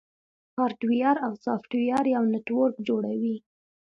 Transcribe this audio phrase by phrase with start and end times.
[0.55, 3.35] هارډویر او سافټویر یو نیټورک جوړوي.